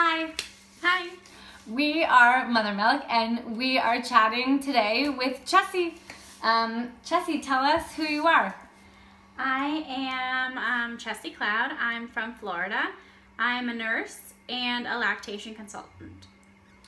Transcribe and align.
Hi. 0.00 0.30
Hi. 0.80 1.08
We 1.66 2.04
are 2.04 2.48
Mother 2.48 2.72
Milk 2.72 3.02
and 3.10 3.56
we 3.56 3.78
are 3.78 4.00
chatting 4.00 4.60
today 4.60 5.08
with 5.08 5.44
Chessie. 5.44 5.94
Um, 6.40 6.92
Chessie, 7.04 7.42
tell 7.44 7.64
us 7.64 7.94
who 7.94 8.04
you 8.04 8.24
are. 8.28 8.54
I 9.40 9.84
am 9.88 10.56
um, 10.92 10.98
Chessie 10.98 11.36
Cloud. 11.36 11.72
I'm 11.80 12.06
from 12.06 12.32
Florida. 12.34 12.80
I'm 13.40 13.68
a 13.68 13.74
nurse 13.74 14.18
and 14.48 14.86
a 14.86 14.96
lactation 14.96 15.56
consultant. 15.56 16.28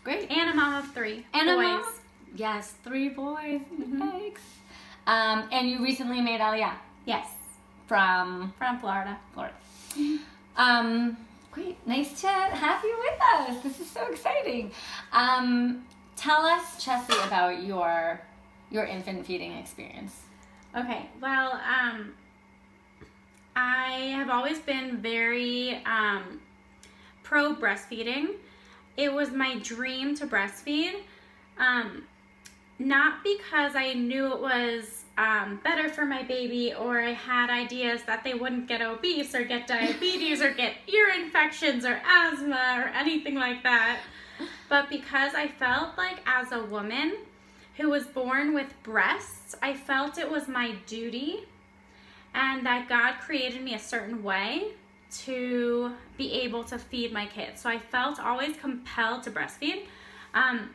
Great. 0.04 0.30
And 0.30 0.50
a 0.50 0.54
mom 0.54 0.74
of 0.84 0.92
three 0.94 1.26
And 1.34 1.46
boys. 1.48 1.56
a 1.56 1.62
mom? 1.62 1.84
Yes, 2.36 2.74
three 2.84 3.08
boys. 3.08 3.60
Mhm. 3.74 3.98
Yikes. 3.98 4.38
Um, 5.08 5.48
and 5.50 5.68
you 5.68 5.82
recently 5.82 6.20
made 6.20 6.40
Aliyah 6.40 6.74
Yes, 7.06 7.26
from 7.88 8.54
from 8.56 8.78
Florida. 8.78 9.18
Florida. 9.34 9.54
Um, 10.56 11.16
great. 11.52 11.76
Nice 11.86 12.20
to 12.20 12.28
have 12.28 12.82
you 12.84 12.96
with 12.98 13.20
us. 13.34 13.62
This 13.62 13.80
is 13.80 13.90
so 13.90 14.06
exciting. 14.10 14.72
Um, 15.12 15.84
tell 16.16 16.42
us, 16.42 16.84
Chessie, 16.84 17.26
about 17.26 17.62
your 17.62 18.20
your 18.70 18.84
infant 18.84 19.26
feeding 19.26 19.52
experience. 19.52 20.20
Okay, 20.76 21.06
well, 21.20 21.52
um, 21.52 22.14
I 23.56 24.12
have 24.14 24.30
always 24.30 24.60
been 24.60 24.98
very 24.98 25.82
um, 25.84 26.40
pro 27.24 27.54
breastfeeding. 27.54 28.34
It 28.96 29.12
was 29.12 29.30
my 29.30 29.58
dream 29.58 30.14
to 30.16 30.26
breastfeed, 30.26 30.94
um, 31.58 32.04
not 32.78 33.24
because 33.24 33.74
I 33.74 33.94
knew 33.94 34.32
it 34.32 34.40
was 34.40 34.99
um, 35.18 35.60
better 35.62 35.88
for 35.88 36.06
my 36.06 36.22
baby 36.22 36.72
or 36.72 37.00
I 37.00 37.12
had 37.12 37.50
ideas 37.50 38.02
that 38.06 38.24
they 38.24 38.34
wouldn't 38.34 38.68
get 38.68 38.80
obese 38.80 39.34
or 39.34 39.44
get 39.44 39.66
diabetes 39.66 40.40
or 40.40 40.52
get 40.52 40.74
ear 40.86 41.08
infections 41.10 41.84
or 41.84 42.00
asthma 42.06 42.82
or 42.84 42.88
anything 42.88 43.34
like 43.34 43.62
that, 43.62 44.00
but 44.68 44.88
because 44.88 45.34
I 45.34 45.48
felt 45.48 45.98
like 45.98 46.18
as 46.26 46.52
a 46.52 46.64
woman, 46.64 47.16
who 47.80 47.88
was 47.88 48.06
born 48.06 48.52
with 48.52 48.74
breasts, 48.82 49.56
I 49.62 49.74
felt 49.74 50.18
it 50.18 50.30
was 50.30 50.48
my 50.48 50.74
duty 50.86 51.46
and 52.34 52.64
that 52.66 52.88
God 52.88 53.14
created 53.20 53.62
me 53.62 53.74
a 53.74 53.78
certain 53.78 54.22
way 54.22 54.72
to 55.22 55.92
be 56.16 56.32
able 56.32 56.62
to 56.64 56.78
feed 56.78 57.12
my 57.12 57.26
kids. 57.26 57.62
So 57.62 57.70
I 57.70 57.78
felt 57.78 58.20
always 58.20 58.56
compelled 58.56 59.22
to 59.24 59.30
breastfeed. 59.30 59.86
Um, 60.34 60.70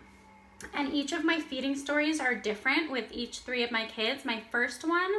and 0.74 0.94
each 0.94 1.12
of 1.12 1.24
my 1.24 1.40
feeding 1.40 1.76
stories 1.76 2.20
are 2.20 2.36
different 2.36 2.92
with 2.92 3.12
each 3.12 3.40
three 3.40 3.64
of 3.64 3.72
my 3.72 3.86
kids. 3.86 4.26
My 4.26 4.42
first 4.52 4.88
one, 4.88 5.12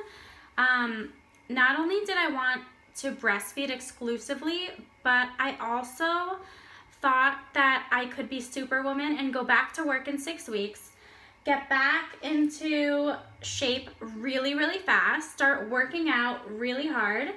um, 0.59 1.13
not 1.49 1.79
only 1.79 2.05
did 2.05 2.17
I 2.17 2.31
want 2.31 2.63
to 2.97 3.13
breastfeed 3.13 3.71
exclusively, 3.71 4.71
but 5.03 5.29
I 5.39 5.57
also 5.61 6.39
thought 7.01 7.39
that 7.55 7.87
I 7.91 8.07
could 8.07 8.29
be 8.29 8.41
superwoman 8.41 9.19
and 9.19 9.33
go 9.33 9.45
back 9.45 9.73
to 9.75 9.85
work 9.85 10.09
in 10.09 10.19
six 10.19 10.49
weeks, 10.49 10.93
get 11.45 11.69
back 11.69 12.17
into 12.23 13.15
shape 13.43 13.91
really, 14.01 14.55
really 14.55 14.79
fast, 14.79 15.33
start 15.33 15.69
working 15.69 16.09
out 16.09 16.41
really 16.51 16.89
hard. 16.89 17.29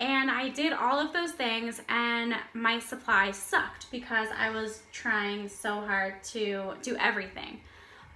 And 0.00 0.30
I 0.30 0.48
did 0.48 0.72
all 0.72 0.98
of 0.98 1.12
those 1.12 1.32
things, 1.32 1.82
and 1.88 2.34
my 2.54 2.78
supply 2.78 3.32
sucked 3.32 3.90
because 3.90 4.28
I 4.36 4.48
was 4.48 4.82
trying 4.92 5.46
so 5.48 5.82
hard 5.82 6.24
to 6.24 6.72
do 6.80 6.96
everything. 6.96 7.60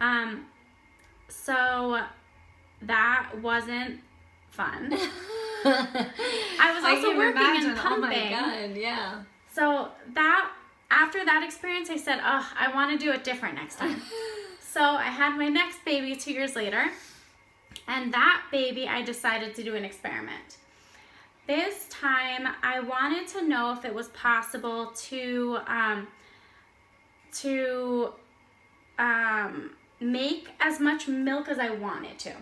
Um, 0.01 0.47
so 1.29 2.01
that 2.83 3.31
wasn't 3.43 4.01
fun. 4.49 4.95
I 5.65 6.73
was 6.75 6.85
also 6.85 7.09
can 7.11 7.19
working 7.19 7.43
and 7.43 7.65
imagine. 7.65 7.71
Oh 7.71 7.97
my 7.99 8.15
pumping. 8.15 8.31
god, 8.31 8.77
yeah. 8.77 9.23
So 9.53 9.89
that 10.15 10.51
after 10.91 11.25
that 11.25 11.43
experience, 11.43 11.91
I 11.91 11.97
said, 11.97 12.21
"Oh, 12.25 12.51
I 12.59 12.75
want 12.75 12.99
to 12.99 13.05
do 13.05 13.13
it 13.13 13.25
different 13.25 13.57
next 13.57 13.77
time." 13.77 14.01
so 14.61 14.81
I 14.81 15.05
had 15.05 15.37
my 15.37 15.49
next 15.49 15.85
baby 15.85 16.17
two 16.17 16.33
years 16.33 16.57
later, 16.57 16.87
and 17.87 18.13
that 18.15 18.45
baby, 18.51 18.89
I 18.89 19.03
decided 19.03 19.55
to 19.57 19.63
do 19.63 19.75
an 19.75 19.85
experiment. 19.85 20.59
This 21.47 21.87
time, 21.89 22.49
I 22.63 22.81
wanted 22.81 23.29
to 23.29 23.47
know 23.47 23.73
if 23.73 23.85
it 23.85 23.95
was 23.95 24.09
possible 24.09 24.93
to 25.09 25.59
um, 25.67 26.09
to 27.35 28.13
um, 28.99 29.73
make 30.01 30.49
as 30.61 30.81
much 30.81 31.09
milk 31.09 31.49
as 31.49 31.59
I 31.59 31.71
wanted 31.71 32.19
to. 32.21 32.33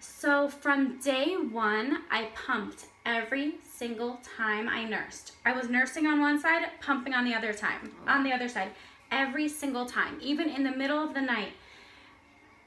So 0.00 0.48
from 0.48 1.00
day 1.00 1.34
one, 1.34 2.02
I 2.10 2.28
pumped 2.34 2.86
every 3.04 3.54
single 3.64 4.20
time 4.36 4.68
I 4.68 4.84
nursed. 4.84 5.32
I 5.44 5.52
was 5.52 5.68
nursing 5.68 6.06
on 6.06 6.20
one 6.20 6.38
side, 6.38 6.62
pumping 6.80 7.14
on 7.14 7.24
the 7.24 7.34
other 7.34 7.52
time, 7.52 7.92
on 8.06 8.22
the 8.22 8.32
other 8.32 8.48
side, 8.48 8.70
every 9.10 9.48
single 9.48 9.86
time, 9.86 10.18
even 10.20 10.48
in 10.48 10.62
the 10.62 10.70
middle 10.70 11.02
of 11.02 11.14
the 11.14 11.20
night. 11.20 11.52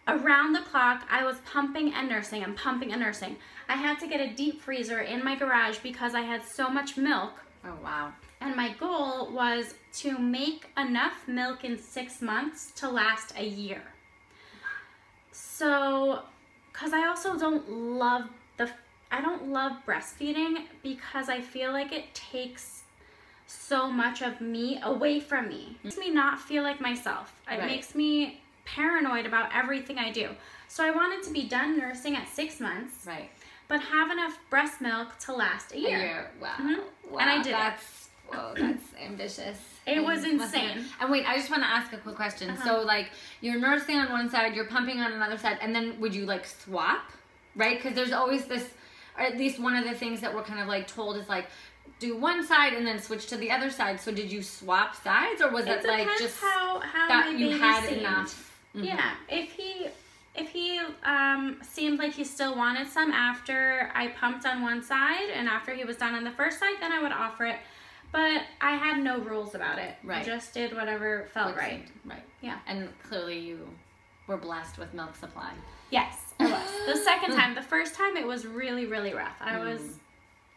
Around 0.08 0.54
the 0.54 0.62
clock, 0.62 1.04
I 1.10 1.24
was 1.24 1.38
pumping 1.46 1.94
and 1.94 2.10
nursing 2.10 2.44
and 2.44 2.56
pumping 2.56 2.92
and 2.92 3.02
nursing. 3.02 3.38
I 3.70 3.76
had 3.76 4.00
to 4.00 4.08
get 4.08 4.20
a 4.20 4.34
deep 4.34 4.62
freezer 4.62 5.00
in 5.00 5.24
my 5.24 5.36
garage 5.36 5.78
because 5.80 6.16
I 6.16 6.22
had 6.22 6.42
so 6.44 6.70
much 6.70 6.98
milk. 6.98 7.34
Oh 7.64 7.78
wow. 7.84 8.12
And 8.40 8.56
my 8.56 8.74
goal 8.74 9.32
was 9.32 9.76
to 9.98 10.18
make 10.18 10.70
enough 10.76 11.28
milk 11.28 11.64
in 11.64 11.78
six 11.78 12.22
months 12.22 12.72
to 12.78 12.90
last 12.90 13.34
a 13.38 13.46
year. 13.46 13.84
So, 15.32 16.24
because 16.72 16.94
I 16.94 17.08
also 17.08 17.38
don't 17.38 17.70
love 17.70 18.28
the, 18.58 18.70
I 19.12 19.22
don't 19.22 19.50
love 19.50 19.74
breastfeeding 19.86 20.66
because 20.82 21.30
I 21.30 21.40
feel 21.42 21.72
like 21.72 21.92
it 21.94 22.14
takes 22.16 22.84
so 23.46 23.92
much 23.92 24.22
of 24.22 24.42
me 24.42 24.80
away 24.82 25.20
from 25.20 25.50
me. 25.50 25.78
It 25.84 25.86
makes 25.86 25.98
me 25.98 26.10
not 26.10 26.40
feel 26.40 26.64
like 26.64 26.82
myself. 26.82 27.40
It 27.48 27.60
Right. 27.60 27.68
makes 27.68 27.94
me 27.94 28.42
paranoid 28.66 29.26
about 29.26 29.50
everything 29.56 29.98
I 29.98 30.12
do. 30.12 30.30
So 30.68 30.84
I 30.86 30.92
wanted 30.92 31.24
to 31.24 31.32
be 31.32 31.48
done 31.48 31.78
nursing 31.78 32.16
at 32.16 32.28
six 32.30 32.60
months, 32.60 33.06
Right. 33.06 33.30
but 33.68 33.82
have 33.82 34.12
enough 34.12 34.38
breast 34.50 34.80
milk 34.82 35.18
to 35.20 35.34
last 35.34 35.72
a 35.74 35.76
A 35.76 35.80
year. 35.80 35.98
year. 36.00 36.32
Wow. 36.40 36.56
Mhm. 36.60 36.80
Wow. 37.10 37.20
And 37.20 37.30
I 37.30 37.38
did 37.38 37.48
it. 37.48 37.52
That's 37.52 38.10
whoa, 38.28 38.54
that's 38.56 38.84
ambitious. 39.02 39.58
It 39.86 39.98
And 39.98 40.06
was 40.06 40.24
insane. 40.24 40.86
And 41.02 41.12
wait, 41.12 41.28
I 41.28 41.36
just 41.38 41.50
want 41.50 41.64
to 41.64 41.68
ask 41.70 41.92
a 41.92 41.98
quick 41.98 42.16
question. 42.16 42.50
Uh-huh. 42.52 42.64
So 42.64 42.82
like 42.82 43.10
you're 43.42 43.60
nursing 43.60 43.98
on 43.98 44.10
one 44.12 44.30
side, 44.30 44.56
you're 44.56 44.66
pumping 44.68 45.02
on 45.02 45.12
another 45.12 45.38
side, 45.38 45.58
and 45.62 45.76
then 45.76 46.00
would 46.00 46.16
you 46.16 46.26
like 46.26 46.46
swap? 46.46 47.12
Right? 47.56 47.78
Because 47.78 47.94
there's 47.96 48.14
always 48.14 48.46
this 48.46 48.70
or 49.18 49.24
at 49.24 49.38
least 49.38 49.60
one 49.60 49.76
of 49.76 49.84
the 49.84 49.94
things 49.94 50.22
that 50.22 50.34
we're 50.34 50.44
kind 50.44 50.62
of 50.62 50.68
like 50.70 50.88
told 50.88 51.18
is 51.18 51.28
like 51.28 51.48
do 52.00 52.16
one 52.16 52.46
side 52.46 52.72
and 52.74 52.88
then 52.88 52.98
switch 53.00 53.26
to 53.28 53.36
the 53.36 53.52
other 53.52 53.70
side. 53.70 54.00
So 54.00 54.12
did 54.14 54.32
you 54.32 54.42
swap 54.42 54.96
sides 54.96 55.42
or 55.42 55.50
was 55.52 55.66
It 55.66 55.84
it, 55.84 55.86
like 55.86 56.08
just 56.18 56.40
how 56.40 56.80
how 56.80 57.08
that 57.10 57.38
you 57.38 57.50
had 57.60 57.84
seemed. 57.86 57.98
enough? 58.00 58.48
Mhm. 58.76 58.86
Yeah, 58.86 59.12
if 59.30 59.52
he 59.52 59.88
if 60.34 60.50
he 60.50 60.80
um, 61.04 61.60
seemed 61.62 62.00
like 62.00 62.14
he 62.14 62.24
still 62.24 62.56
wanted 62.56 62.88
some 62.88 63.12
after 63.12 63.92
I 63.94 64.08
pumped 64.10 64.46
on 64.46 64.62
one 64.62 64.82
side 64.82 65.30
and 65.34 65.50
after 65.50 65.74
he 65.74 65.84
was 65.84 65.98
done 65.98 66.16
on 66.16 66.24
the 66.24 66.32
first 66.32 66.58
side, 66.58 66.76
then 66.80 66.92
I 66.94 67.02
would 67.02 67.12
offer 67.12 67.46
it. 67.46 67.58
But 68.14 68.44
I 68.62 68.72
had 68.78 69.04
no 69.04 69.20
rules 69.20 69.56
about 69.56 69.78
it. 69.78 69.96
I 70.04 70.08
Right. 70.08 70.26
just 70.26 70.54
did 70.54 70.74
whatever 70.74 71.28
felt 71.34 71.56
right. 71.58 71.86
Right. 72.06 72.24
Yeah. 72.42 72.60
And 72.66 72.90
clearly 73.04 73.40
you 73.40 73.68
were 74.28 74.38
blessed 74.38 74.78
with 74.78 74.94
milk 74.94 75.16
supply. 75.18 75.52
Yes, 75.90 76.34
I 76.40 76.46
was. 76.50 76.86
The 76.86 76.96
second 77.04 77.32
time, 77.36 77.54
the 77.56 77.62
first 77.62 77.96
time, 77.96 78.16
it 78.16 78.26
was 78.26 78.46
really 78.48 78.86
really 78.86 79.14
rough. 79.14 79.36
I 79.42 79.56
Mm. 79.56 79.66
was 79.66 79.82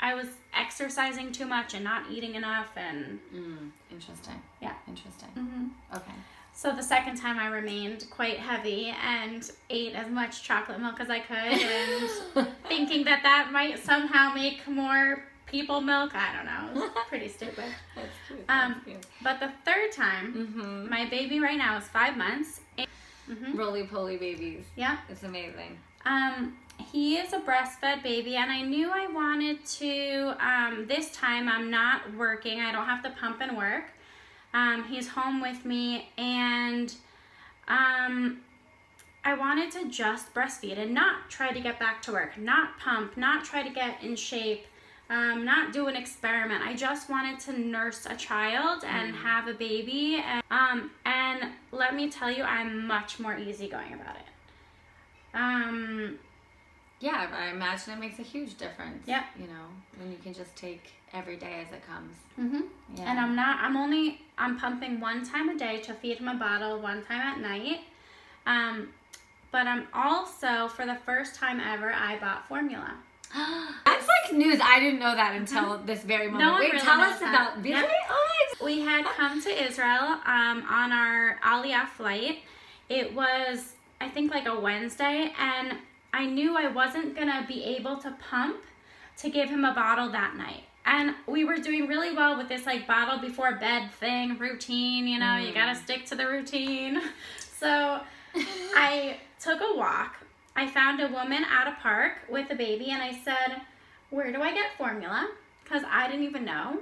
I 0.01 0.15
was 0.15 0.29
exercising 0.53 1.33
too 1.33 1.47
much 1.47 1.75
and 1.75 1.83
not 1.83 2.11
eating 2.11 2.37
enough, 2.37 2.71
and 2.77 3.19
Mm, 3.35 3.71
interesting. 3.91 4.41
Yeah. 4.61 4.75
Interesting. 4.87 5.73
Okay. 5.93 6.13
So 6.57 6.71
the 6.73 6.83
second 6.83 7.17
time 7.17 7.39
I 7.39 7.49
remained 7.49 8.07
quite 8.11 8.39
heavy 8.39 8.95
and 9.05 9.51
ate 9.71 9.95
as 9.95 10.09
much 10.09 10.43
chocolate 10.45 10.81
milk 10.81 11.01
as 11.01 11.11
I 11.11 11.19
could 11.19 11.37
and 11.37 12.49
thinking 12.69 13.05
that 13.05 13.23
that 13.25 13.51
might 13.53 13.79
somehow 13.85 14.33
make 14.33 14.67
more 14.69 15.25
people 15.47 15.81
milk. 15.81 16.13
I 16.15 16.33
don't 16.35 16.47
know. 16.47 16.85
It 16.85 16.95
was 16.95 17.05
pretty 17.09 17.29
stupid. 17.29 17.65
That's 17.97 18.09
cute. 18.29 18.45
Um, 18.49 18.83
But 19.23 19.41
the 19.41 19.51
third 19.65 19.93
time, 19.93 20.33
mm-hmm. 20.33 20.89
my 20.89 21.09
baby 21.09 21.41
right 21.41 21.59
now 21.59 21.77
is 21.77 21.85
five 21.85 22.17
months. 22.17 22.61
hmm 23.27 23.57
Roly 23.57 23.85
poly 23.87 24.17
babies. 24.17 24.65
Yeah. 24.77 24.99
It's 25.09 25.25
amazing. 25.25 25.79
Um, 26.07 26.57
he 26.93 27.17
is 27.17 27.33
a 27.33 27.39
breastfed 27.41 28.03
baby, 28.03 28.37
and 28.37 28.50
I 28.50 28.62
knew 28.62 28.91
I 28.91 29.07
wanted 29.07 29.65
to. 29.67 30.35
Um, 30.41 30.87
this 30.87 31.11
time, 31.12 31.49
I'm 31.49 31.71
not 31.71 32.15
working. 32.15 32.61
I 32.61 32.73
don't 32.73 32.87
have 32.87 33.03
to 33.05 33.11
pump 33.11 33.41
and 33.41 33.57
work. 33.57 33.85
Um, 34.55 34.85
he's 34.85 35.09
home 35.09 35.43
with 35.43 35.65
me, 35.65 36.09
and 36.17 36.95
um, 37.67 38.39
I 39.25 39.35
wanted 39.35 39.73
to 39.73 39.89
just 39.91 40.33
breastfeed 40.33 40.79
and 40.79 40.95
not 40.95 41.29
try 41.29 41.53
to 41.53 41.61
get 41.61 41.79
back 41.81 42.01
to 42.03 42.12
work, 42.12 42.39
not 42.39 42.79
pump, 42.79 43.17
not 43.17 43.45
try 43.45 43.62
to 43.62 43.71
get 43.71 44.03
in 44.03 44.15
shape, 44.15 44.67
um, 45.11 45.45
not 45.45 45.73
do 45.73 45.89
an 45.89 45.97
experiment. 45.97 46.62
I 46.65 46.75
just 46.75 47.11
wanted 47.11 47.41
to 47.41 47.59
nurse 47.59 48.06
a 48.06 48.15
child 48.17 48.85
and 48.85 49.15
have 49.17 49.49
a 49.49 49.55
baby. 49.55 50.23
And, 50.25 50.43
um, 50.51 50.91
and 51.05 51.50
let 51.73 51.95
me 51.95 52.09
tell 52.09 52.31
you, 52.31 52.45
I'm 52.45 52.87
much 52.87 53.19
more 53.19 53.37
easygoing 53.37 53.93
about 53.95 54.17
it. 54.17 55.35
Um, 55.35 56.19
Yeah, 57.00 57.29
I 57.37 57.49
imagine 57.49 57.93
it 57.95 57.99
makes 57.99 58.19
a 58.19 58.23
huge 58.23 58.57
difference. 58.57 59.03
Yeah. 59.07 59.25
You 59.39 59.49
know, 59.49 59.67
when 59.99 60.11
you 60.11 60.17
can 60.23 60.33
just 60.33 60.55
take 60.57 60.93
every 61.14 61.37
day 61.37 61.64
as 61.66 61.72
it 61.72 61.87
comes. 61.87 62.16
Mm-hmm. 62.38 62.62
Yeah. 62.96 63.11
And 63.11 63.19
I'm 63.19 63.34
not. 63.37 63.61
I'm 63.61 63.76
only. 63.76 64.20
I'm 64.37 64.58
pumping 64.58 65.00
one 65.00 65.25
time 65.25 65.49
a 65.49 65.56
day 65.58 65.81
to 65.82 65.94
feed 65.94 66.19
him 66.19 66.28
a 66.28 66.34
bottle. 66.34 66.81
One 66.81 67.05
time 67.05 67.20
at 67.20 67.40
night. 67.40 67.81
Um, 68.46 68.88
but 69.52 69.66
I'm 69.66 69.87
also 69.94 70.69
for 70.69 70.84
the 70.84 70.96
first 71.06 71.37
time 71.37 71.61
ever 71.61 71.93
I 71.93 72.19
bought 72.19 72.49
formula. 72.49 72.93
That's 73.87 74.06
like 74.06 74.37
news. 74.37 74.61
I 74.62 74.81
didn't 74.81 74.99
know 74.99 75.14
that 75.14 75.34
until 75.37 75.78
this 75.78 76.02
very 76.02 76.28
moment. 76.28 76.43
Mm-hmm. 76.43 76.52
one 76.52 76.61
Wait, 76.61 76.72
really 76.72 76.84
tell 76.84 77.00
us 77.00 77.20
that. 77.20 77.34
about 77.34 77.62
really? 77.62 77.70
Yep. 77.70 77.90
Oh 78.11 78.28
my 78.61 78.64
We 78.64 78.81
had 78.81 79.05
come 79.16 79.40
to 79.43 79.64
Israel 79.64 80.19
um, 80.26 80.64
on 80.69 80.93
our 80.93 81.38
Aliyah 81.44 81.88
flight. 81.88 82.38
It 82.88 83.14
was, 83.14 83.72
I 84.00 84.08
think, 84.08 84.31
like 84.31 84.46
a 84.46 84.58
Wednesday, 84.58 85.32
and 85.38 85.78
I 86.12 86.26
knew 86.26 86.56
I 86.56 86.69
wasn't 86.69 87.16
gonna 87.16 87.44
be 87.49 87.64
able 87.64 87.96
to 87.99 88.14
pump 88.31 88.62
to 89.19 89.31
give 89.31 89.49
him 89.49 89.64
a 89.64 89.72
bottle 89.72 90.11
that 90.11 90.37
night. 90.37 90.64
And 90.87 91.15
we 91.27 91.45
were 91.45 91.57
doing 91.57 91.87
really 91.87 92.15
well 92.15 92.37
with 92.37 92.49
this 92.49 92.67
like 92.67 92.87
bottle 92.87 93.19
before 93.19 93.57
bed 93.57 93.91
thing, 93.93 94.39
routine, 94.39 95.07
you 95.07 95.19
know, 95.19 95.37
you 95.37 95.55
gotta 95.55 95.75
stick 95.75 96.05
to 96.07 96.15
the 96.15 96.27
routine. 96.27 97.01
So 97.57 98.01
I 98.75 99.17
took 99.41 99.61
a 99.61 99.79
walk. 99.79 100.17
I 100.57 100.67
found 100.67 101.01
a 101.01 101.09
woman 101.09 101.45
at 101.45 101.67
a 101.67 101.77
park 101.81 102.19
with 102.29 102.51
a 102.51 102.55
baby, 102.55 102.91
and 102.91 103.03
I 103.03 103.13
said, 103.13 103.63
Where 104.11 104.31
do 104.33 104.43
I 104.43 104.53
get 104.53 104.77
formula? 104.77 105.31
Because 105.63 105.83
I 105.91 106.07
didn't 106.09 106.25
even 106.25 106.45
know. 106.45 106.79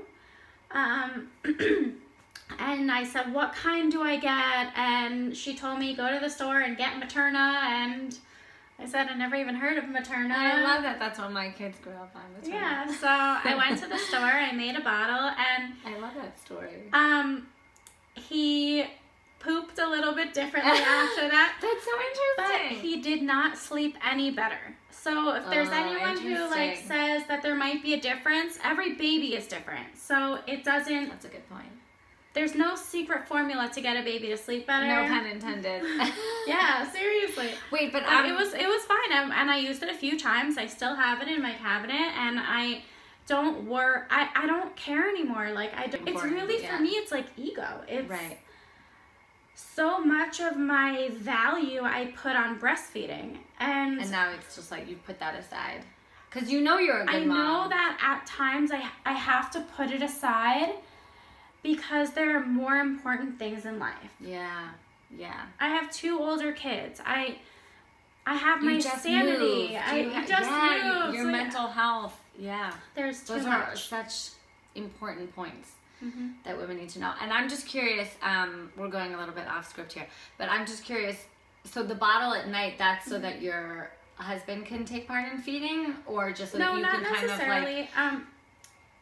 Um, 0.73 1.29
and 2.59 2.91
I 2.91 3.05
said, 3.05 3.33
What 3.33 3.55
kind 3.55 3.93
do 3.93 4.03
I 4.03 4.17
get? 4.17 4.77
And 4.77 5.37
she 5.37 5.55
told 5.55 5.79
me, 5.79 5.95
Go 5.95 6.13
to 6.13 6.19
the 6.19 6.31
store 6.31 6.61
and 6.61 6.77
get 6.77 6.95
Materna. 6.95 7.63
And 7.63 8.19
I 8.83 8.87
said, 8.87 9.09
I 9.09 9.15
never 9.15 9.37
even 9.37 9.55
heard 9.55 9.79
of 9.79 9.85
Materna. 9.85 10.33
I 10.33 10.63
love 10.63 10.83
that. 10.83 10.99
That's 10.99 11.19
what 11.19 11.33
my 11.33 11.51
kids 11.51 11.79
grew 11.79 11.93
up 11.95 12.13
on. 12.15 12.23
That's 12.35 12.49
Yeah, 12.49 12.87
so 12.91 13.07
I 13.09 13.55
went 13.57 13.81
to 13.83 13.89
the 13.89 13.99
store, 14.09 14.19
I 14.21 14.53
made 14.53 14.77
a 14.77 14.81
bottle, 14.81 15.31
and 15.39 15.75
I 15.87 15.99
love 15.99 16.15
that 16.17 16.39
story. 16.41 16.83
um, 16.93 17.47
he 18.15 18.85
pooped 19.39 19.79
a 19.79 19.89
little 19.89 20.15
bit 20.15 20.35
differently 20.35 20.71
after 20.79 21.29
that. 21.29 21.59
That's 21.61 21.85
so 21.85 21.91
interesting. 22.47 22.79
But 22.79 22.85
he 22.85 23.01
did 23.01 23.23
not 23.23 23.57
sleep 23.57 23.97
any 24.09 24.31
better. 24.31 24.59
So 24.91 25.35
if 25.35 25.49
there's 25.51 25.69
Oh, 25.69 25.73
anyone 25.73 26.17
who 26.19 26.49
like 26.51 26.77
says 26.77 27.23
that 27.27 27.43
there 27.43 27.55
might 27.57 27.83
be 27.83 27.95
a 27.95 28.01
difference, 28.01 28.59
every 28.63 28.93
baby 28.95 29.35
is 29.35 29.47
different. 29.49 29.97
So 29.97 30.39
it 30.47 30.63
doesn't 30.65 31.09
That's 31.09 31.25
a 31.25 31.29
good 31.29 31.49
point. 31.49 31.67
There's 32.35 32.55
no 32.55 32.77
secret 32.77 33.29
formula 33.29 33.71
to 33.75 33.81
get 33.81 33.97
a 33.97 34.03
baby 34.03 34.29
to 34.29 34.37
sleep 34.37 34.67
better. 34.67 34.87
No 34.87 35.07
pun 35.07 35.27
intended. 35.27 35.83
Yeah, 36.47 36.91
seriously. 36.91 37.51
Wait, 37.71 37.93
but 37.93 38.05
Um, 38.05 38.25
it 38.27 38.35
was 38.35 38.53
it 38.55 38.67
was 38.67 38.83
fine, 38.85 39.13
um, 39.13 39.31
and 39.33 39.51
I 39.51 39.59
used 39.59 39.83
it 39.83 39.89
a 39.89 39.95
few 39.95 40.19
times. 40.19 40.59
I 40.59 40.67
still 40.67 40.95
have 40.95 41.23
it 41.23 41.29
in 41.29 41.41
my 41.43 41.53
cabinet, 41.53 41.95
and 42.17 42.41
I 42.41 42.83
don't 43.27 43.69
work. 43.69 44.09
I, 44.11 44.29
I 44.35 44.47
don't 44.47 44.75
care 44.75 45.09
anymore. 45.09 45.53
Like 45.53 45.73
I, 45.77 45.87
don't, 45.87 46.09
it's 46.09 46.23
really 46.23 46.63
yeah. 46.63 46.77
for 46.77 46.83
me. 46.83 46.91
It's 46.91 47.13
like 47.13 47.27
ego. 47.37 47.69
It's 47.87 48.09
right. 48.11 48.39
so 49.55 50.01
much 50.05 50.41
of 50.41 50.57
my 50.57 51.11
value 51.13 51.83
I 51.83 52.13
put 52.17 52.35
on 52.35 52.59
breastfeeding, 52.59 53.39
and, 53.61 54.01
And 54.01 54.11
now 54.11 54.33
it's 54.33 54.57
just 54.57 54.71
like 54.71 54.89
you 54.89 54.97
put 54.97 55.21
that 55.21 55.39
aside. 55.39 55.85
Because 56.29 56.51
you 56.51 56.61
know 56.63 56.79
you're 56.79 57.03
a 57.03 57.07
good 57.07 57.15
I 57.15 57.25
mom. 57.25 57.39
know 57.39 57.69
that 57.69 57.99
at 58.03 58.27
times 58.27 58.73
I 58.73 58.83
I 59.05 59.13
have 59.13 59.51
to 59.53 59.61
put 59.77 59.91
it 59.91 60.03
aside 60.03 60.75
because 61.63 62.13
there 62.13 62.37
are 62.37 62.45
more 62.45 62.77
important 62.77 63.39
things 63.39 63.65
in 63.67 63.79
life. 63.79 63.97
Yeah. 64.21 64.69
Yeah. 65.17 65.43
I 65.61 65.69
have 65.69 65.91
two 65.93 66.19
older 66.19 66.53
kids. 66.53 67.01
I 67.05 67.37
I 68.27 68.35
have 68.37 68.63
my 68.63 68.79
sanity. 68.79 69.39
moved. 69.73 69.75
I 69.75 69.97
You 69.99 70.11
ha- 70.11 70.25
just 70.27 70.51
yeah, 70.51 71.03
moved. 71.05 71.17
Your 71.17 71.25
Like, 71.27 71.33
mental 71.33 71.67
health. 71.69 72.19
Yeah. 72.39 72.73
There's 72.95 73.21
Those 73.23 73.45
are 73.47 73.75
such 73.77 74.31
important 74.75 75.35
points 75.35 75.73
Mhm. 76.03 76.35
that 76.45 76.57
women 76.57 76.77
need 76.79 76.89
to 76.91 77.01
know. 77.01 77.13
And 77.21 77.33
I'm 77.33 77.49
just 77.49 77.67
curious, 77.67 78.09
um, 78.23 78.73
we're 78.77 78.89
going 78.89 79.13
a 79.15 79.19
little 79.19 79.35
bit 79.35 79.47
off 79.49 79.69
script 79.69 79.93
here, 79.93 80.07
but 80.39 80.49
I'm 80.49 80.67
just 80.67 80.85
curious. 80.85 81.27
So 81.65 81.83
the 81.83 81.95
bottle 81.95 82.33
at 82.35 82.49
night, 82.49 82.79
that's 82.79 83.07
so 83.07 83.19
that 83.19 83.41
your 83.43 83.91
husband 84.17 84.67
can 84.67 84.85
take 84.85 85.07
part 85.07 85.31
in 85.33 85.39
feeding, 85.39 85.97
or 86.07 86.33
just 86.33 86.53
so 86.53 86.59
no, 86.59 86.71
that 86.73 86.77
you 86.77 86.83
not 86.83 86.93
can 86.95 87.05
kind 87.05 87.17
of 87.25 87.31
necessarily. 87.31 87.81
like. 87.83 87.99
um, 87.99 88.27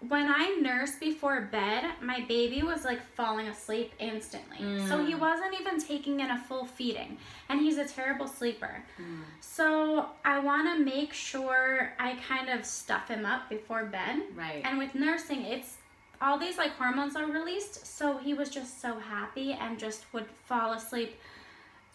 when 0.09 0.27
I 0.29 0.59
nursed 0.63 0.99
before 0.99 1.43
bed, 1.43 1.85
my 2.01 2.21
baby 2.27 2.63
was 2.63 2.85
like 2.85 3.03
falling 3.15 3.49
asleep 3.49 3.93
instantly. 3.99 4.57
So 4.89 5.05
he 5.05 5.13
Mm. 5.13 5.19
wasn't 5.19 5.61
even 5.61 5.79
taking 5.79 6.21
in 6.21 6.31
a 6.31 6.39
full 6.39 6.65
feeding, 6.65 7.19
and 7.51 7.61
he's 7.61 7.77
a 7.77 7.85
terrible 7.87 8.27
sleeper. 8.27 8.83
Mm. 8.99 9.25
So 9.41 10.09
I 10.25 10.39
want 10.39 10.75
to 10.75 10.83
make 10.83 11.13
sure 11.13 11.93
I 11.99 12.15
kind 12.27 12.49
of 12.49 12.65
stuff 12.65 13.09
him 13.09 13.27
up 13.27 13.49
before 13.51 13.85
bed. 13.85 14.23
Right. 14.35 14.63
And 14.65 14.79
with 14.79 14.95
nursing, 14.95 15.43
it's 15.43 15.77
all 16.23 16.39
these 16.39 16.57
like 16.57 16.73
hormones 16.73 17.15
are 17.17 17.27
released, 17.27 17.87
so 17.87 18.17
he 18.19 18.33
was 18.33 18.49
just 18.49 18.81
so 18.81 18.99
happy 18.99 19.53
and 19.53 19.79
just 19.79 20.05
would 20.15 20.27
fall 20.47 20.73
asleep 20.73 21.19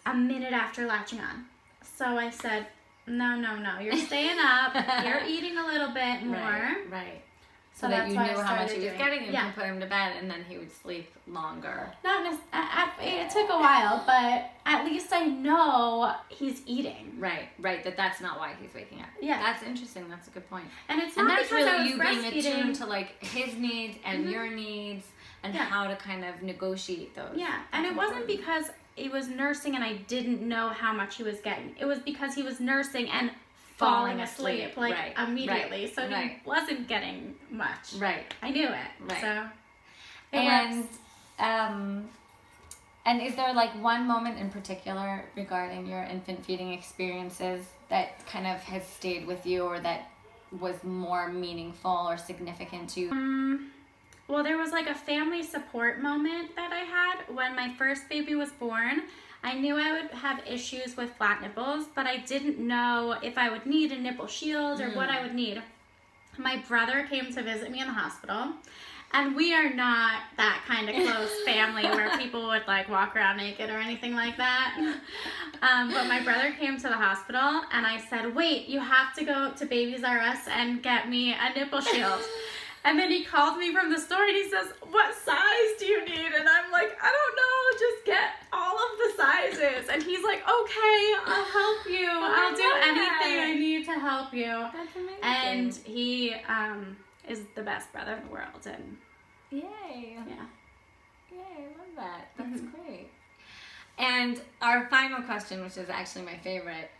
a 0.04 0.14
minute 0.14 0.52
after 0.52 0.86
latching 0.86 1.20
on. 1.20 1.46
So 1.82 2.04
I 2.18 2.30
said, 2.30 2.66
"No, 3.06 3.34
no, 3.36 3.56
no. 3.56 3.78
You're 3.80 3.96
staying 3.96 4.38
up. 4.40 4.74
You're 5.04 5.24
eating 5.26 5.58
a 5.58 5.66
little 5.66 5.90
bit 5.92 6.22
more." 6.24 6.36
Right. 6.38 6.90
Right. 6.90 7.22
So, 7.76 7.86
So 7.86 7.90
that 7.90 8.08
you 8.08 8.14
knew 8.14 8.40
how 8.40 8.56
much 8.56 8.72
he 8.72 8.86
was 8.86 8.96
getting 8.96 9.24
and 9.24 9.32
yeah. 9.34 9.42
can 9.42 9.52
put 9.52 9.64
him 9.66 9.80
to 9.80 9.86
bed, 9.86 10.14
and 10.18 10.30
then 10.30 10.42
he 10.48 10.56
would 10.56 10.72
sleep 10.72 11.12
longer. 11.26 11.92
Not 12.02 12.34
at, 12.54 12.94
it 13.02 13.28
took 13.28 13.50
a 13.50 13.58
while, 13.58 14.02
but 14.06 14.48
at 14.64 14.86
least 14.86 15.08
I 15.12 15.26
know 15.26 16.14
he's 16.30 16.62
eating. 16.64 17.12
Right. 17.18 17.50
Right. 17.58 17.84
That 17.84 17.98
that's 17.98 18.22
not 18.22 18.38
why 18.38 18.54
he's 18.58 18.72
waking 18.74 19.02
up. 19.02 19.08
Yeah. 19.20 19.42
That's 19.42 19.62
interesting. 19.62 20.08
That's 20.08 20.26
a 20.26 20.30
good 20.30 20.48
point. 20.48 20.64
And 20.88 21.02
it's 21.02 21.18
and 21.18 21.28
not 21.28 21.36
that's 21.36 21.50
because 21.50 21.66
I 21.66 21.72
really 21.76 21.90
you 21.90 22.00
being 22.00 22.24
attuned 22.46 22.76
to 22.76 22.86
like 22.86 23.22
his 23.22 23.54
needs 23.58 23.98
and 24.06 24.24
Mhm. 24.24 24.30
your 24.32 24.48
needs 24.50 25.06
and 25.42 25.54
Yeah. 25.54 25.64
how 25.66 25.86
to 25.86 25.96
kind 25.96 26.24
of 26.24 26.40
negotiate 26.42 27.14
those. 27.14 27.36
Yeah, 27.36 27.60
and 27.74 27.84
That's 27.84 27.92
it 27.92 27.96
wasn't 27.98 28.26
because 28.26 28.70
it 28.96 29.12
was 29.12 29.28
nursing 29.28 29.74
and 29.74 29.84
I 29.84 29.92
didn't 30.08 30.40
know 30.40 30.70
how 30.70 30.94
much 30.94 31.16
he 31.16 31.22
was 31.24 31.40
getting. 31.40 31.76
It 31.78 31.84
was 31.84 31.98
because 31.98 32.34
he 32.34 32.42
was 32.42 32.58
nursing 32.58 33.10
and 33.10 33.32
falling 33.76 34.20
asleep, 34.20 34.76
like 34.76 34.94
right, 34.94 35.14
immediately. 35.28 35.84
right, 35.84 35.94
so 35.94 36.06
he 36.06 36.14
right. 36.14 36.46
wasn't 36.46 36.88
getting 36.88 37.34
much. 37.50 37.94
right. 37.98 38.32
I 38.42 38.50
knew 38.50 38.68
it. 38.68 38.90
Right. 39.00 39.20
So 39.20 39.48
it 40.32 40.38
and 40.38 40.76
works. 40.80 40.98
um 41.38 42.08
and 43.04 43.22
is 43.22 43.36
there 43.36 43.54
like 43.54 43.70
one 43.82 44.06
moment 44.06 44.38
in 44.38 44.50
particular 44.50 45.24
regarding 45.36 45.86
your 45.86 46.02
infant 46.02 46.44
feeding 46.44 46.72
experiences 46.72 47.64
that 47.88 48.26
kind 48.26 48.46
of 48.46 48.56
has 48.64 48.84
stayed 48.84 49.26
with 49.26 49.46
you 49.46 49.62
or 49.62 49.78
that 49.78 50.10
was 50.60 50.82
more 50.82 51.28
meaningful 51.28 52.06
or 52.08 52.16
significant 52.16 52.90
to 52.90 53.00
you? 53.00 53.10
Um, 53.12 53.70
well, 54.26 54.42
there 54.42 54.58
was 54.58 54.72
like 54.72 54.88
a 54.88 54.94
family 54.94 55.44
support 55.44 56.02
moment 56.02 56.56
that 56.56 56.72
I 56.72 56.80
had 56.80 57.32
when 57.32 57.54
my 57.54 57.72
first 57.78 58.08
baby 58.08 58.34
was 58.34 58.50
born. 58.50 59.02
I 59.46 59.54
knew 59.54 59.78
I 59.78 59.92
would 59.92 60.10
have 60.10 60.40
issues 60.44 60.96
with 60.96 61.14
flat 61.14 61.40
nipples, 61.40 61.86
but 61.94 62.04
I 62.04 62.16
didn't 62.16 62.58
know 62.58 63.16
if 63.22 63.38
I 63.38 63.48
would 63.48 63.64
need 63.64 63.92
a 63.92 63.96
nipple 63.96 64.26
shield 64.26 64.80
or 64.80 64.90
what 64.90 65.08
I 65.08 65.22
would 65.22 65.36
need. 65.36 65.62
My 66.36 66.56
brother 66.66 67.06
came 67.08 67.32
to 67.32 67.42
visit 67.44 67.70
me 67.70 67.80
in 67.80 67.86
the 67.86 67.92
hospital, 67.92 68.48
and 69.12 69.36
we 69.36 69.54
are 69.54 69.72
not 69.72 70.22
that 70.36 70.64
kind 70.66 70.88
of 70.88 70.96
close 71.06 71.30
family 71.44 71.84
where 71.84 72.18
people 72.18 72.48
would 72.48 72.66
like 72.66 72.88
walk 72.88 73.14
around 73.14 73.36
naked 73.36 73.70
or 73.70 73.78
anything 73.78 74.16
like 74.16 74.36
that. 74.36 74.74
Um, 75.62 75.92
but 75.92 76.08
my 76.08 76.24
brother 76.24 76.50
came 76.58 76.76
to 76.78 76.88
the 76.88 76.96
hospital, 76.96 77.62
and 77.72 77.86
I 77.86 78.00
said, 78.10 78.34
Wait, 78.34 78.66
you 78.66 78.80
have 78.80 79.14
to 79.14 79.24
go 79.24 79.52
to 79.56 79.64
Babies 79.64 80.02
R 80.02 80.18
Us 80.18 80.48
and 80.48 80.82
get 80.82 81.08
me 81.08 81.34
a 81.34 81.54
nipple 81.56 81.80
shield. 81.80 82.20
And 82.86 82.96
then 82.96 83.10
he 83.10 83.24
called 83.24 83.58
me 83.58 83.72
from 83.74 83.90
the 83.90 83.98
store 83.98 84.22
and 84.24 84.36
he 84.36 84.48
says, 84.48 84.68
What 84.90 85.12
size 85.14 85.70
do 85.78 85.86
you 85.86 86.04
need? 86.04 86.32
And 86.38 86.48
I'm 86.48 86.70
like, 86.70 86.96
I 87.02 87.10
don't 87.16 87.36
know, 87.42 87.78
just 87.80 88.04
get 88.06 88.30
all 88.52 88.76
of 88.76 88.98
the 88.98 89.10
sizes. 89.16 89.88
And 89.92 90.02
he's 90.02 90.22
like, 90.22 90.38
Okay, 90.48 91.14
I'll 91.26 91.44
help 91.44 91.86
you. 91.88 92.08
I 92.08 92.48
I'll 92.50 92.56
do 92.56 92.62
love 92.62 92.82
anything. 92.82 93.40
I 93.40 93.54
need 93.54 93.84
to 93.86 93.92
help 93.98 94.32
you. 94.32 94.46
That's 94.72 94.94
amazing. 94.94 95.18
And 95.22 95.74
he 95.84 96.34
um, 96.48 96.96
is 97.28 97.42
the 97.56 97.62
best 97.62 97.92
brother 97.92 98.12
in 98.14 98.24
the 98.28 98.32
world. 98.32 98.66
And 98.66 98.96
yay. 99.50 100.16
yeah. 100.28 100.46
Yay, 101.32 101.38
I 101.58 101.78
love 101.78 101.96
that. 101.96 102.28
That's 102.38 102.60
Mhm. 102.60 102.72
great. 102.72 103.10
And 103.98 104.40
our 104.62 104.86
final 104.88 105.22
question, 105.22 105.60
which 105.64 105.76
is 105.76 105.88
actually 105.88 106.24
my 106.24 106.36
favorite. 106.36 106.90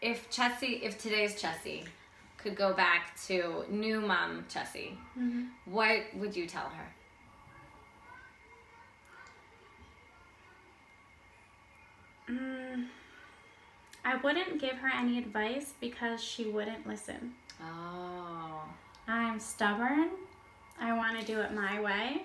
If 0.00 0.30
Chessie, 0.30 0.82
if 0.82 1.02
today's 1.02 1.40
Chessie 1.40 1.84
could 2.44 2.56
go 2.56 2.74
back 2.74 3.16
to 3.26 3.64
new 3.70 4.00
mom 4.00 4.44
Chessie, 4.50 4.96
Mhm. 5.18 5.48
what 5.64 6.02
would 6.14 6.36
you 6.36 6.46
tell 6.46 6.68
her? 6.68 6.94
Mm, 12.28 12.86
I 14.04 14.16
wouldn't 14.16 14.60
give 14.60 14.76
her 14.76 14.88
any 14.88 15.18
advice 15.18 15.72
because 15.80 16.22
she 16.22 16.44
wouldn't 16.44 16.86
listen. 16.86 17.34
Oh. 17.60 18.62
I'm 19.06 19.38
stubborn. 19.40 20.10
I 20.78 20.92
want 20.94 21.18
to 21.20 21.26
do 21.26 21.40
it 21.40 21.52
my 21.52 21.80
way. 21.80 22.22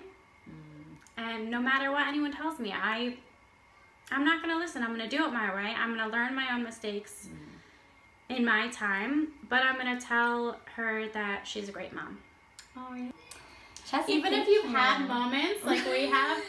Mm. 0.48 0.96
And 1.18 1.50
no 1.50 1.60
matter 1.60 1.90
what 1.90 2.06
anyone 2.06 2.32
tells 2.32 2.58
me, 2.58 2.72
I 2.72 3.16
I'm 4.12 4.24
not 4.24 4.42
going 4.42 4.52
to 4.52 4.58
listen. 4.58 4.82
I'm 4.82 4.94
going 4.94 5.08
to 5.08 5.16
do 5.16 5.24
it 5.24 5.32
my 5.32 5.54
way. 5.54 5.72
I'm 5.78 5.94
going 5.94 6.04
to 6.04 6.12
learn 6.12 6.34
my 6.34 6.52
own 6.52 6.64
mistakes. 6.64 7.28
In 8.30 8.44
my 8.44 8.68
time, 8.68 9.28
but 9.48 9.62
I'm 9.64 9.76
gonna 9.76 10.00
tell 10.00 10.56
her 10.76 11.08
that 11.08 11.46
she's 11.46 11.68
a 11.68 11.72
great 11.72 11.92
mom. 11.92 12.18
Oh, 12.76 12.94
yeah. 12.94 13.10
Chessie, 13.90 14.10
Even 14.10 14.32
if 14.32 14.46
you've 14.46 14.66
you. 14.66 14.70
had 14.70 15.06
moments 15.08 15.64
like 15.64 15.84
we 15.86 16.06
have 16.06 16.40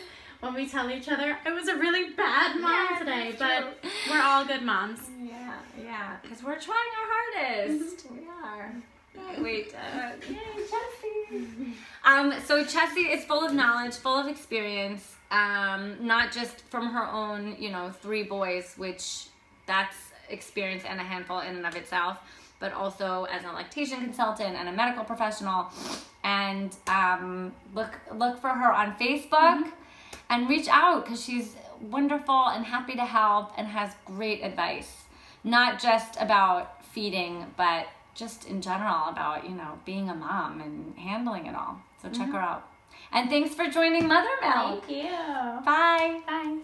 when 0.42 0.54
we 0.54 0.68
tell 0.68 0.92
each 0.92 1.10
other, 1.10 1.38
it 1.44 1.52
was 1.52 1.68
a 1.68 1.76
really 1.76 2.12
bad 2.12 2.60
mom 2.62 2.88
Yeah, 2.92 3.00
today, 3.00 3.36
but 3.38 3.84
we're 4.10 4.22
all 4.22 4.46
good 4.46 4.62
moms. 4.62 5.00
Yeah, 5.24 5.54
yeah, 5.84 6.16
because 6.22 6.44
we're 6.44 6.60
trying 6.60 6.78
our 7.00 7.48
hardest. 7.48 8.06
we 8.12 8.28
are. 8.44 8.74
Wait, 9.40 9.74
uh, 9.76 10.12
yay, 10.30 10.38
Chessie. 10.66 11.74
Um, 12.06 12.34
so 12.46 12.64
Chessie 12.64 13.12
is 13.14 13.24
full 13.26 13.44
of 13.46 13.54
knowledge, 13.54 13.96
full 13.96 14.18
of 14.18 14.28
experience. 14.28 15.16
Um, 15.32 15.96
not 16.06 16.32
just 16.32 16.62
from 16.70 16.92
her 16.92 17.08
own, 17.08 17.56
you 17.60 17.70
know, 17.72 17.92
three 18.02 18.24
boys, 18.24 18.74
which 18.78 19.28
that's 19.68 19.96
experience 20.32 20.84
and 20.88 21.00
a 21.00 21.04
handful 21.04 21.40
in 21.40 21.56
and 21.56 21.66
of 21.66 21.76
itself, 21.76 22.18
but 22.60 22.74
also 22.74 23.26
as 23.26 23.44
a 23.44 23.48
lactation 23.48 24.02
consultant 24.02 24.56
and 24.56 24.70
a 24.70 24.72
medical 24.72 25.04
professional. 25.04 25.68
And 26.24 26.76
um, 26.88 27.54
look 27.74 28.00
look 28.14 28.40
for 28.40 28.50
her 28.50 28.72
on 28.74 28.96
Facebook 28.96 29.72
and 30.30 30.50
reach 30.50 30.68
out 30.70 31.04
because 31.04 31.24
she's 31.24 31.56
wonderful 31.82 32.48
and 32.50 32.66
happy 32.66 32.96
to 32.96 33.06
help 33.06 33.52
and 33.58 33.68
has 33.68 33.94
great 34.06 34.44
advice. 34.44 35.04
Not 35.44 35.82
just 35.82 36.18
about 36.20 36.84
feeding, 36.86 37.48
but 37.58 37.88
just 38.14 38.46
in 38.46 38.62
general 38.62 39.08
about, 39.08 39.44
you 39.44 39.56
know, 39.56 39.80
being 39.86 40.10
a 40.10 40.14
mom 40.14 40.62
and 40.62 40.98
handling 40.98 41.48
it 41.48 41.56
all. 41.56 41.82
So 42.02 42.10
check 42.10 42.30
her 42.30 42.40
out. 42.40 42.68
And 43.12 43.30
thanks 43.30 43.56
for 43.56 43.68
joining 43.68 44.08
Mother 44.08 44.30
Milk. 44.42 44.86
Thank 44.86 45.04
you. 45.04 45.10
Bye. 45.66 46.22
Bye. 46.28 46.58